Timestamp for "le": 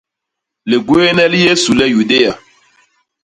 1.75-1.87